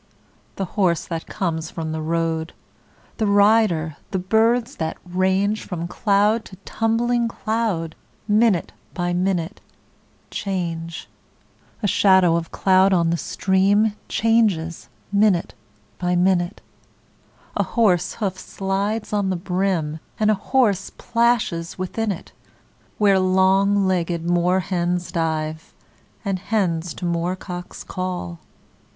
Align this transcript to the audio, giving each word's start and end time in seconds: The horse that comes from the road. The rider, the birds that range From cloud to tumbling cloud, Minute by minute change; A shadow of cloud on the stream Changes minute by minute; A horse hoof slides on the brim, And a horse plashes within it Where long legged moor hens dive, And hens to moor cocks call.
The 0.55 0.65
horse 0.65 1.05
that 1.05 1.27
comes 1.27 1.69
from 1.69 1.91
the 1.91 2.01
road. 2.01 2.53
The 3.17 3.27
rider, 3.27 3.97
the 4.09 4.17
birds 4.17 4.77
that 4.77 4.97
range 5.05 5.63
From 5.63 5.87
cloud 5.87 6.43
to 6.45 6.55
tumbling 6.65 7.27
cloud, 7.27 7.93
Minute 8.27 8.71
by 8.95 9.13
minute 9.13 9.61
change; 10.31 11.07
A 11.83 11.87
shadow 11.87 12.35
of 12.35 12.49
cloud 12.49 12.93
on 12.93 13.11
the 13.11 13.15
stream 13.15 13.93
Changes 14.09 14.89
minute 15.11 15.53
by 15.99 16.15
minute; 16.15 16.61
A 17.55 17.61
horse 17.61 18.15
hoof 18.15 18.39
slides 18.39 19.13
on 19.13 19.29
the 19.29 19.35
brim, 19.35 19.99
And 20.19 20.31
a 20.31 20.41
horse 20.49 20.89
plashes 20.89 21.77
within 21.77 22.11
it 22.11 22.31
Where 22.97 23.19
long 23.19 23.85
legged 23.85 24.27
moor 24.27 24.61
hens 24.61 25.11
dive, 25.11 25.75
And 26.25 26.39
hens 26.39 26.95
to 26.95 27.05
moor 27.05 27.35
cocks 27.35 27.83
call. 27.83 28.39